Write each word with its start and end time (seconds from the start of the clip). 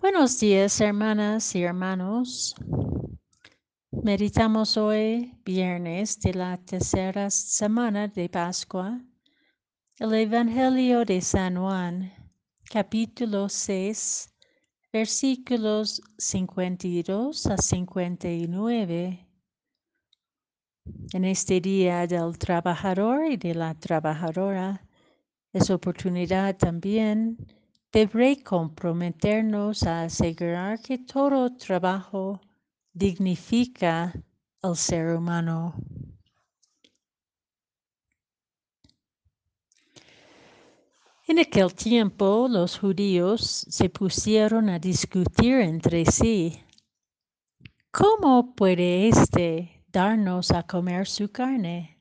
Buenos 0.00 0.40
días, 0.40 0.80
hermanas 0.80 1.54
y 1.54 1.62
hermanos. 1.62 2.54
Meditamos 3.90 4.76
hoy, 4.76 5.32
viernes 5.44 6.18
de 6.20 6.34
la 6.34 6.58
tercera 6.58 7.30
semana 7.30 8.08
de 8.08 8.28
Pascua, 8.28 9.00
el 9.98 10.14
Evangelio 10.14 11.04
de 11.04 11.20
San 11.20 11.56
Juan, 11.56 12.12
capítulo 12.70 13.48
6, 13.48 14.34
versículos 14.92 16.02
52 16.18 17.46
a 17.46 17.56
59. 17.56 19.28
En 21.12 21.24
este 21.24 21.60
día 21.60 22.06
del 22.06 22.36
trabajador 22.36 23.26
y 23.30 23.36
de 23.36 23.54
la 23.54 23.74
trabajadora, 23.74 24.86
es 25.52 25.70
oportunidad 25.70 26.56
también 26.56 27.38
de 27.94 28.42
comprometernos 28.42 29.84
a 29.84 30.02
asegurar 30.02 30.80
que 30.80 30.98
todo 30.98 31.54
trabajo 31.54 32.40
dignifica 32.92 34.12
al 34.62 34.76
ser 34.76 35.16
humano. 35.16 35.76
En 41.28 41.38
aquel 41.38 41.72
tiempo 41.72 42.48
los 42.50 42.80
judíos 42.80 43.64
se 43.68 43.88
pusieron 43.88 44.68
a 44.70 44.80
discutir 44.80 45.60
entre 45.60 46.04
sí, 46.04 46.60
¿cómo 47.92 48.56
puede 48.56 49.06
éste 49.06 49.84
darnos 49.86 50.50
a 50.50 50.64
comer 50.64 51.06
su 51.06 51.30
carne? 51.30 51.96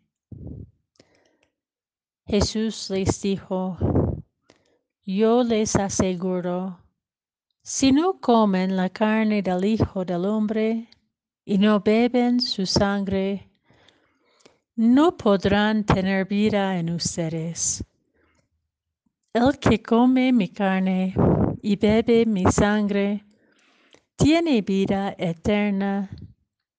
Jesús 2.25 2.89
les 2.89 3.21
dijo, 3.21 3.77
yo 5.05 5.43
les 5.43 5.75
aseguro, 5.75 6.79
si 7.61 7.91
no 7.91 8.19
comen 8.19 8.75
la 8.75 8.89
carne 8.89 9.41
del 9.41 9.65
Hijo 9.65 10.05
del 10.05 10.25
Hombre 10.25 10.89
y 11.45 11.57
no 11.57 11.79
beben 11.81 12.39
su 12.39 12.65
sangre, 12.65 13.49
no 14.75 15.15
podrán 15.17 15.85
tener 15.85 16.25
vida 16.25 16.77
en 16.79 16.89
ustedes. 16.89 17.83
El 19.33 19.59
que 19.59 19.81
come 19.81 20.31
mi 20.31 20.47
carne 20.47 21.13
y 21.61 21.75
bebe 21.75 22.25
mi 22.25 22.45
sangre, 22.45 23.25
tiene 24.15 24.61
vida 24.61 25.15
eterna, 25.17 26.09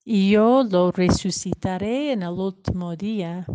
y 0.05 0.31
yo 0.31 0.63
lo 0.63 0.93
resucitaré 0.93 2.13
en 2.13 2.23
el 2.23 2.39
último 2.39 2.95
día. 2.95 3.47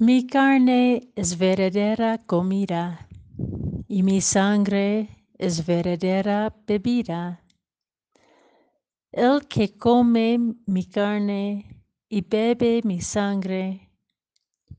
Mi 0.00 0.28
carne 0.28 1.10
es 1.16 1.36
verdadera 1.36 2.18
comida 2.24 3.08
y 3.88 4.04
mi 4.04 4.20
sangre 4.20 5.26
es 5.36 5.66
verdadera 5.66 6.54
bebida. 6.64 7.42
El 9.10 9.48
que 9.48 9.76
come 9.76 10.54
mi 10.66 10.84
carne 10.84 11.82
y 12.08 12.20
bebe 12.20 12.80
mi 12.84 13.00
sangre, 13.00 13.90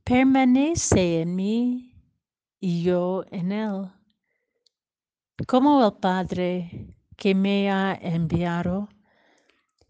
permanece 0.06 1.23
en 1.23 1.36
mí 1.36 1.94
y 2.61 2.83
yo 2.83 3.26
en 3.30 3.52
él. 3.52 3.92
Como 5.45 5.86
el 5.86 5.94
Padre 6.00 6.95
que 7.17 7.36
me 7.36 7.70
ha 7.70 7.94
enviado 8.02 8.88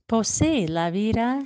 posee 0.07 0.67
la 0.67 0.89
vida 0.89 1.45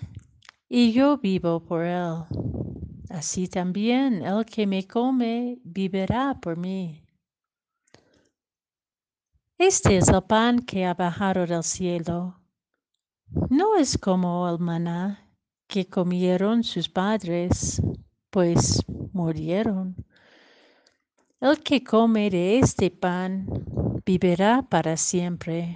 y 0.70 0.94
yo 0.94 1.18
vivo 1.18 1.60
por 1.66 1.84
él. 1.84 2.83
Así 3.14 3.48
también 3.48 4.24
el 4.24 4.44
que 4.44 4.66
me 4.66 4.88
come 4.88 5.60
vivirá 5.64 6.34
por 6.42 6.58
mí. 6.58 7.06
Este 9.60 9.98
es 9.98 10.08
el 10.08 10.24
pan 10.24 10.58
que 10.58 10.84
ha 10.84 10.96
bajado 10.96 11.46
del 11.46 11.64
cielo. 11.64 12.42
No 13.52 13.76
es 13.76 14.00
como 14.00 14.50
el 14.50 14.58
maná 14.58 15.30
que 15.68 15.86
comieron 15.86 16.64
sus 16.64 16.90
padres, 16.90 17.80
pues 18.32 18.82
murieron. 19.14 19.96
El 21.40 21.62
que 21.62 21.84
come 21.84 22.32
de 22.32 22.58
este 22.58 22.90
pan 22.90 23.46
vivirá 24.04 24.64
para 24.68 24.98
siempre. 24.98 25.76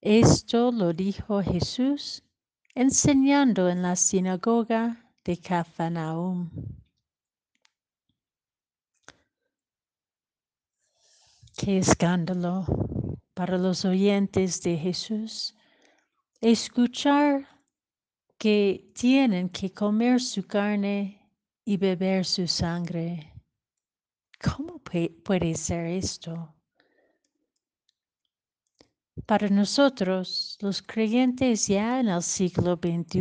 Esto 0.00 0.72
lo 0.72 0.92
dijo 0.92 1.40
Jesús 1.44 2.24
enseñando 2.78 3.68
en 3.68 3.82
la 3.82 3.96
sinagoga 3.96 5.04
de 5.24 5.36
Cafarnaum. 5.36 6.48
Qué 11.56 11.78
escándalo 11.78 12.64
para 13.34 13.58
los 13.58 13.84
oyentes 13.84 14.62
de 14.62 14.76
Jesús 14.76 15.56
escuchar 16.40 17.48
que 18.38 18.92
tienen 18.94 19.48
que 19.48 19.72
comer 19.72 20.20
su 20.20 20.46
carne 20.46 21.20
y 21.64 21.78
beber 21.78 22.24
su 22.24 22.46
sangre. 22.46 23.34
¿Cómo 24.40 24.80
puede 25.24 25.56
ser 25.56 25.84
esto? 25.86 26.54
Para 29.28 29.50
nosotros, 29.50 30.56
los 30.62 30.80
creyentes 30.80 31.66
ya 31.68 32.00
en 32.00 32.08
el 32.08 32.22
siglo 32.22 32.76
XXI, 32.76 33.20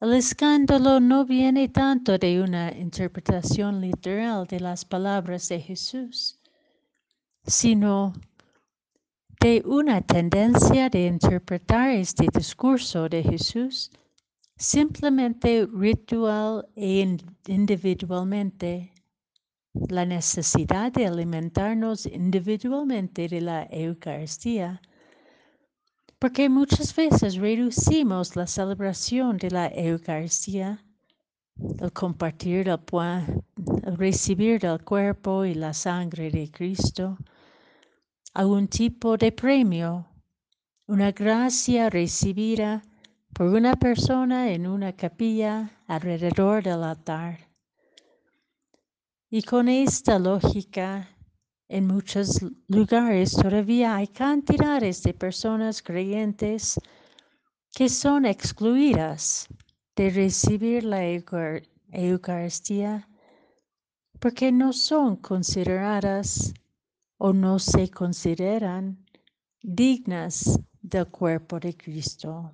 el 0.00 0.14
escándalo 0.14 1.00
no 1.00 1.26
viene 1.26 1.68
tanto 1.68 2.16
de 2.16 2.40
una 2.40 2.72
interpretación 2.72 3.82
literal 3.82 4.46
de 4.46 4.58
las 4.58 4.86
palabras 4.86 5.50
de 5.50 5.60
Jesús, 5.60 6.38
sino 7.44 8.14
de 9.38 9.62
una 9.66 10.00
tendencia 10.00 10.88
de 10.88 11.04
interpretar 11.06 11.90
este 11.90 12.26
discurso 12.32 13.06
de 13.06 13.22
Jesús 13.22 13.90
simplemente 14.56 15.68
ritual 15.70 16.66
e 16.74 17.18
individualmente 17.48 18.94
la 19.74 20.04
necesidad 20.04 20.92
de 20.92 21.06
alimentarnos 21.06 22.06
individualmente 22.06 23.28
de 23.28 23.40
la 23.40 23.68
Eucaristía, 23.70 24.80
porque 26.18 26.48
muchas 26.48 26.94
veces 26.94 27.36
reducimos 27.36 28.36
la 28.36 28.46
celebración 28.46 29.36
de 29.36 29.50
la 29.50 29.68
Eucaristía, 29.68 30.84
el 31.78 31.92
compartir 31.92 32.68
el 32.68 32.80
el 33.84 33.96
recibir 33.96 34.64
el 34.64 34.82
cuerpo 34.82 35.44
y 35.44 35.54
la 35.54 35.72
sangre 35.72 36.30
de 36.30 36.50
Cristo, 36.50 37.16
a 38.34 38.46
un 38.46 38.68
tipo 38.68 39.16
de 39.16 39.32
premio, 39.32 40.06
una 40.86 41.12
gracia 41.12 41.90
recibida 41.90 42.82
por 43.32 43.46
una 43.46 43.74
persona 43.74 44.50
en 44.50 44.66
una 44.66 44.92
capilla 44.92 45.70
alrededor 45.86 46.62
del 46.62 46.82
altar. 46.82 47.49
Y 49.32 49.42
con 49.42 49.68
esta 49.68 50.18
lógica, 50.18 51.08
en 51.68 51.86
muchos 51.86 52.40
lugares 52.66 53.30
todavía 53.30 53.94
hay 53.94 54.08
cantidades 54.08 55.04
de 55.04 55.14
personas 55.14 55.82
creyentes 55.82 56.80
que 57.72 57.88
son 57.88 58.26
excluidas 58.26 59.46
de 59.94 60.10
recibir 60.10 60.82
la 60.82 61.00
Eucaristía 61.92 63.08
porque 64.18 64.50
no 64.50 64.72
son 64.72 65.14
consideradas 65.14 66.52
o 67.16 67.32
no 67.32 67.60
se 67.60 67.88
consideran 67.88 69.06
dignas 69.62 70.58
del 70.82 71.06
cuerpo 71.06 71.60
de 71.60 71.76
Cristo. 71.76 72.52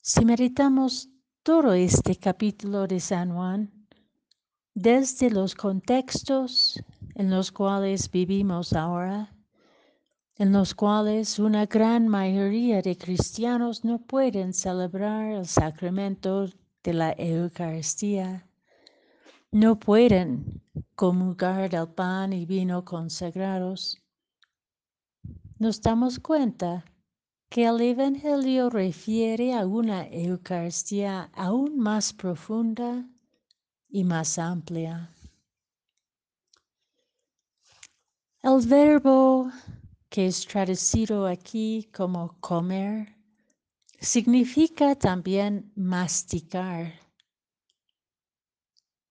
Si 0.00 0.24
meditamos 0.24 1.10
todo 1.48 1.72
este 1.72 2.14
capítulo 2.14 2.86
de 2.86 3.00
San 3.00 3.32
Juan, 3.32 3.72
desde 4.74 5.30
los 5.30 5.54
contextos 5.54 6.78
en 7.14 7.30
los 7.30 7.50
cuales 7.50 8.10
vivimos 8.10 8.74
ahora, 8.74 9.34
en 10.36 10.52
los 10.52 10.74
cuales 10.74 11.38
una 11.38 11.64
gran 11.64 12.06
mayoría 12.06 12.82
de 12.82 12.98
cristianos 12.98 13.82
no 13.82 13.98
pueden 13.98 14.52
celebrar 14.52 15.32
el 15.32 15.46
sacramento 15.46 16.50
de 16.84 16.92
la 16.92 17.14
Eucaristía, 17.16 18.46
no 19.50 19.78
pueden 19.78 20.60
comulgar 20.96 21.70
del 21.70 21.88
pan 21.88 22.34
y 22.34 22.44
vino 22.44 22.84
consagrados, 22.84 23.96
nos 25.58 25.80
damos 25.80 26.18
cuenta 26.18 26.84
que 27.48 27.64
el 27.64 27.80
Evangelio 27.80 28.68
refiere 28.68 29.54
a 29.54 29.66
una 29.66 30.06
Eucaristía 30.08 31.30
aún 31.34 31.78
más 31.78 32.12
profunda 32.12 33.08
y 33.88 34.04
más 34.04 34.38
amplia. 34.38 35.10
El 38.42 38.66
verbo 38.66 39.50
que 40.10 40.26
es 40.26 40.46
traducido 40.46 41.26
aquí 41.26 41.88
como 41.92 42.38
comer 42.40 43.16
significa 43.98 44.94
también 44.94 45.72
masticar. 45.74 46.92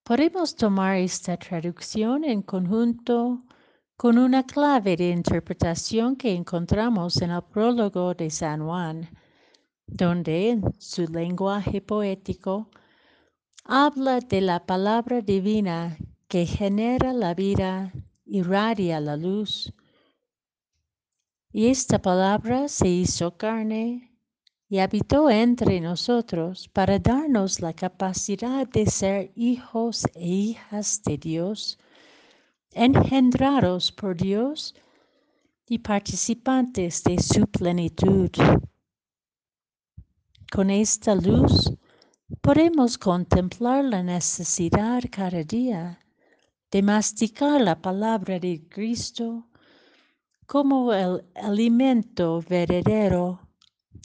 Podemos 0.04 0.54
tomar 0.54 0.96
esta 0.96 1.36
traducción 1.36 2.24
en 2.24 2.40
conjunto 2.42 3.44
con 3.98 4.16
una 4.16 4.46
clave 4.46 4.96
de 4.96 5.10
interpretación 5.10 6.14
que 6.14 6.32
encontramos 6.32 7.20
en 7.20 7.32
el 7.32 7.42
prólogo 7.42 8.14
de 8.14 8.30
San 8.30 8.64
Juan, 8.64 9.10
donde 9.88 10.50
en 10.50 10.62
su 10.78 11.08
lenguaje 11.08 11.80
poético 11.80 12.70
habla 13.64 14.20
de 14.20 14.40
la 14.40 14.64
palabra 14.64 15.20
divina 15.20 15.98
que 16.28 16.46
genera 16.46 17.12
la 17.12 17.34
vida, 17.34 17.92
irradia 18.24 19.00
la 19.00 19.16
luz. 19.16 19.74
Y 21.50 21.66
esta 21.66 22.00
palabra 22.00 22.68
se 22.68 22.86
hizo 22.86 23.36
carne 23.36 24.16
y 24.68 24.78
habitó 24.78 25.28
entre 25.28 25.80
nosotros 25.80 26.68
para 26.68 27.00
darnos 27.00 27.58
la 27.58 27.72
capacidad 27.72 28.64
de 28.68 28.86
ser 28.86 29.32
hijos 29.34 30.06
e 30.14 30.24
hijas 30.24 31.02
de 31.02 31.18
Dios, 31.18 31.80
engendrados 32.72 33.92
por 33.92 34.16
Dios 34.16 34.74
y 35.66 35.78
participantes 35.78 37.02
de 37.04 37.20
su 37.20 37.46
plenitud. 37.46 38.30
Con 40.50 40.70
esta 40.70 41.14
luz 41.14 41.70
podemos 42.40 42.96
contemplar 42.96 43.84
la 43.84 44.02
necesidad 44.02 45.02
cada 45.10 45.42
día 45.44 45.98
de 46.70 46.82
masticar 46.82 47.60
la 47.60 47.80
palabra 47.80 48.38
de 48.38 48.66
Cristo 48.68 49.46
como 50.46 50.92
el 50.92 51.24
alimento 51.34 52.42
verdadero 52.48 53.40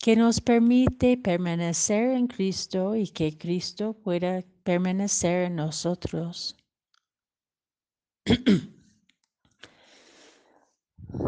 que 0.01 0.17
nos 0.17 0.41
permite 0.41 1.17
permanecer 1.17 2.09
en 2.09 2.27
Cristo 2.27 2.95
y 2.95 3.07
que 3.07 3.37
Cristo 3.37 3.93
pueda 3.93 4.43
permanecer 4.63 5.45
en 5.45 5.55
nosotros. 5.55 6.57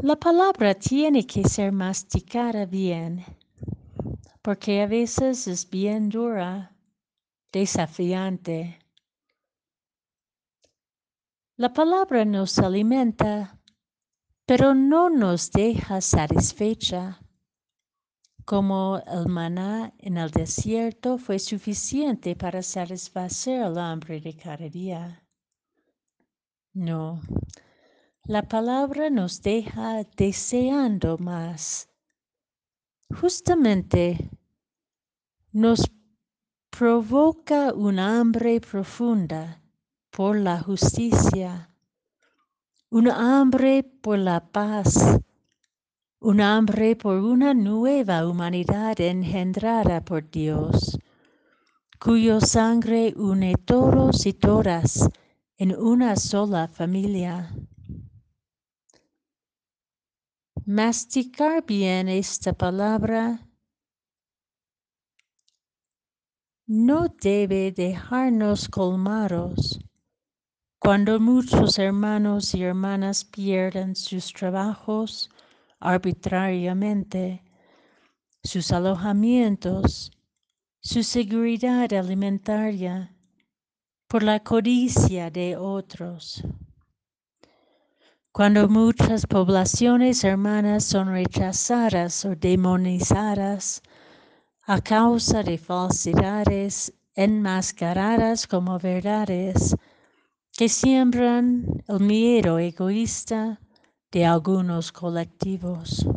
La 0.01 0.15
palabra 0.15 0.73
tiene 0.75 1.27
que 1.27 1.43
ser 1.43 1.71
masticada 1.71 2.65
bien, 2.65 3.25
porque 4.41 4.81
a 4.81 4.87
veces 4.87 5.47
es 5.47 5.69
bien 5.69 6.09
dura, 6.09 6.73
desafiante. 7.51 8.79
La 11.57 11.73
palabra 11.73 12.23
nos 12.23 12.59
alimenta, 12.59 13.59
pero 14.45 14.73
no 14.73 15.09
nos 15.09 15.51
deja 15.51 15.99
satisfecha 15.99 17.19
como 18.45 19.01
el 19.07 19.27
maná 19.27 19.93
en 19.97 20.17
el 20.17 20.29
desierto 20.29 21.17
fue 21.17 21.39
suficiente 21.39 22.35
para 22.35 22.61
satisfacer 22.61 23.63
el 23.63 23.77
hambre 23.79 24.21
de 24.21 24.35
cada 24.35 24.69
día. 24.69 25.24
No, 26.75 27.21
la 28.25 28.41
palabra 28.43 29.09
nos 29.09 29.41
deja 29.41 30.03
deseando 30.17 31.17
más. 31.17 31.87
Justamente 33.09 34.29
nos 35.53 35.89
provoca 36.69 37.71
un 37.73 37.97
hambre 37.97 38.59
profunda 38.59 39.61
por 40.09 40.35
la 40.35 40.59
justicia, 40.59 41.71
un 42.89 43.09
hambre 43.09 43.83
por 43.83 44.19
la 44.19 44.41
paz, 44.45 45.21
un 46.19 46.41
hambre 46.41 46.97
por 46.97 47.19
una 47.19 47.53
nueva 47.53 48.27
humanidad 48.27 48.99
engendrada 48.99 50.03
por 50.03 50.29
Dios, 50.29 50.99
cuyo 52.01 52.41
sangre 52.41 53.13
une 53.15 53.55
todos 53.55 54.25
y 54.25 54.33
todas 54.33 55.09
en 55.57 55.73
una 55.75 56.15
sola 56.17 56.67
familia. 56.67 57.49
Masticar 60.65 61.63
bien 61.65 62.09
esta 62.09 62.51
palabra 62.53 63.47
no 66.67 67.07
debe 67.21 67.71
dejarnos 67.71 68.67
colmados 68.67 69.79
cuando 70.79 71.19
muchos 71.19 71.79
hermanos 71.79 72.53
y 72.53 72.63
hermanas 72.63 73.23
pierden 73.23 73.95
sus 73.95 74.33
trabajos, 74.33 75.29
arbitrariamente 75.79 77.43
sus 78.43 78.71
alojamientos, 78.71 80.11
su 80.81 81.01
seguridad 81.01 81.91
alimentaria 81.93 83.14
por 84.07 84.23
la 84.23 84.39
codicia 84.39 85.29
de 85.29 85.57
otros. 85.57 86.43
Cuando 88.31 88.67
muchas 88.67 89.25
poblaciones 89.25 90.23
hermanas 90.23 90.83
son 90.83 91.07
rechazadas 91.07 92.25
o 92.25 92.35
demonizadas 92.35 93.81
a 94.63 94.81
causa 94.81 95.43
de 95.43 95.57
falsidades 95.57 96.93
enmascaradas 97.13 98.47
como 98.47 98.77
verdades 98.77 99.75
que 100.51 100.69
siembran 100.69 101.65
el 101.87 101.99
miedo 101.99 102.59
egoísta, 102.59 103.59
de 104.15 104.25
algunos 104.25 104.93
colectivos. 104.93 106.07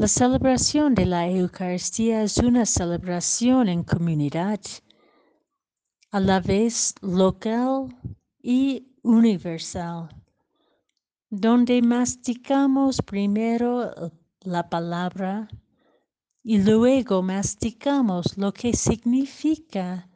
La 0.00 0.08
celebración 0.08 0.94
de 0.94 1.04
la 1.04 1.28
Eucaristía 1.28 2.22
es 2.22 2.38
una 2.38 2.64
celebración 2.64 3.68
en 3.68 3.84
comunidad, 3.84 4.58
a 6.10 6.20
la 6.20 6.40
vez 6.40 6.94
local 7.02 7.94
y 8.42 8.96
universal, 9.02 10.08
donde 11.28 11.82
masticamos 11.82 13.02
primero 13.02 14.10
la 14.40 14.70
palabra 14.70 15.48
y 16.42 16.56
luego 16.56 17.20
masticamos 17.20 18.38
lo 18.38 18.54
que 18.54 18.72
significa 18.72 20.08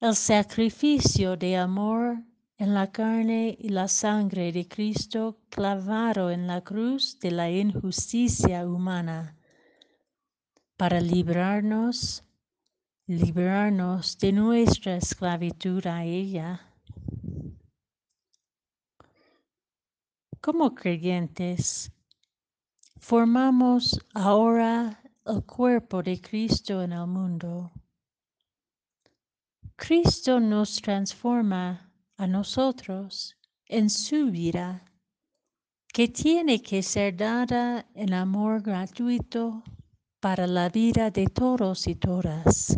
el 0.00 0.16
sacrificio 0.16 1.36
de 1.36 1.58
amor 1.58 2.24
en 2.60 2.74
la 2.74 2.92
carne 2.92 3.56
y 3.58 3.70
la 3.70 3.88
sangre 3.88 4.52
de 4.52 4.68
Cristo 4.68 5.38
clavado 5.48 6.30
en 6.30 6.46
la 6.46 6.60
cruz 6.60 7.18
de 7.18 7.30
la 7.30 7.50
injusticia 7.50 8.66
humana, 8.66 9.34
para 10.76 11.00
librarnos, 11.00 12.22
librarnos 13.06 14.18
de 14.18 14.32
nuestra 14.32 14.96
esclavitud 14.96 15.86
a 15.86 16.04
ella. 16.04 16.60
Como 20.42 20.74
creyentes, 20.74 21.90
formamos 22.98 23.98
ahora 24.12 25.02
el 25.24 25.42
cuerpo 25.46 26.02
de 26.02 26.20
Cristo 26.20 26.82
en 26.82 26.92
el 26.92 27.06
mundo. 27.06 27.72
Cristo 29.76 30.38
nos 30.38 30.78
transforma 30.82 31.89
a 32.20 32.26
nosotros 32.26 33.38
en 33.64 33.88
su 33.88 34.30
vida, 34.30 34.84
que 35.88 36.06
tiene 36.06 36.60
que 36.60 36.82
ser 36.82 37.16
dada 37.16 37.88
en 37.94 38.12
amor 38.12 38.60
gratuito 38.60 39.64
para 40.20 40.46
la 40.46 40.68
vida 40.68 41.10
de 41.10 41.28
todos 41.28 41.86
y 41.86 41.94
todas. 41.94 42.76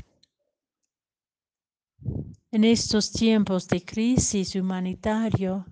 En 2.53 2.63
estos 2.63 3.11
tiempos 3.11 3.67
de 3.67 3.85
crisis 3.85 4.55
humanitario, 4.55 5.67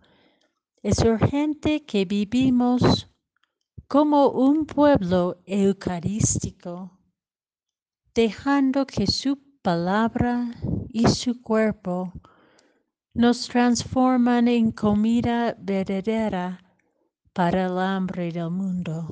es 0.82 0.98
urgente 1.04 1.84
que 1.84 2.04
vivimos 2.04 3.08
como 3.86 4.30
un 4.30 4.66
pueblo 4.66 5.42
eucarístico, 5.46 6.98
dejando 8.14 8.84
que 8.84 9.06
su 9.06 9.38
palabra 9.62 10.56
y 10.88 11.06
su 11.06 11.40
cuerpo 11.40 12.12
nos 13.20 13.48
transforman 13.48 14.48
en 14.48 14.72
comida 14.72 15.54
verdadera 15.58 16.58
para 17.34 17.66
el 17.66 17.78
hambre 17.78 18.32
del 18.32 18.48
mundo. 18.50 19.10